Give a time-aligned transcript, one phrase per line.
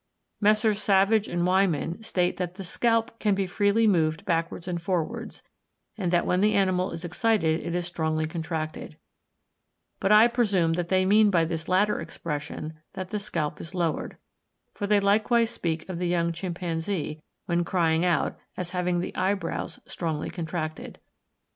[0.39, 0.81] Messrs.
[0.81, 5.43] Savage and Wyman state that the scalp can be freely moved backwards and forwards,
[5.95, 8.97] and that when the animal is excited it is strongly contracted;
[9.99, 14.17] but I presume that they mean by this latter expression that the scalp is lowered;
[14.73, 19.79] for they likewise speak of the young chimpanzee, when crying out, as having the eyebrows
[19.85, 20.97] strongly contracted.